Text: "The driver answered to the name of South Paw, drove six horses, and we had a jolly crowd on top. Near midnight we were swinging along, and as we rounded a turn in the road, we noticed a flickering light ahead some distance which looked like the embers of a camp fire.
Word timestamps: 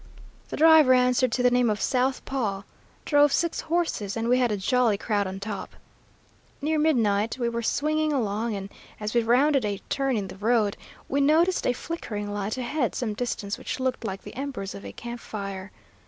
"The 0.49 0.57
driver 0.57 0.95
answered 0.95 1.31
to 1.33 1.43
the 1.43 1.51
name 1.51 1.69
of 1.69 1.79
South 1.79 2.25
Paw, 2.25 2.63
drove 3.05 3.31
six 3.31 3.61
horses, 3.61 4.17
and 4.17 4.27
we 4.29 4.39
had 4.39 4.51
a 4.51 4.57
jolly 4.57 4.97
crowd 4.97 5.27
on 5.27 5.39
top. 5.39 5.75
Near 6.59 6.79
midnight 6.79 7.37
we 7.37 7.47
were 7.47 7.61
swinging 7.61 8.11
along, 8.11 8.55
and 8.55 8.71
as 8.99 9.13
we 9.13 9.21
rounded 9.21 9.63
a 9.63 9.79
turn 9.89 10.17
in 10.17 10.27
the 10.27 10.37
road, 10.37 10.75
we 11.07 11.21
noticed 11.21 11.67
a 11.67 11.73
flickering 11.73 12.33
light 12.33 12.57
ahead 12.57 12.95
some 12.95 13.13
distance 13.13 13.59
which 13.59 13.79
looked 13.79 14.03
like 14.03 14.23
the 14.23 14.35
embers 14.35 14.73
of 14.73 14.83
a 14.83 14.91
camp 14.91 15.19
fire. 15.19 15.71